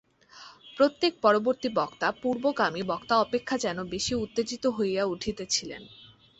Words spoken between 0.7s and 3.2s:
প্রত্যেক পরবর্তী বক্তা পূর্বগামী বক্তা